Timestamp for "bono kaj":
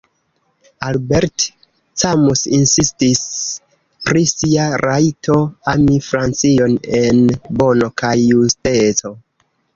7.63-8.17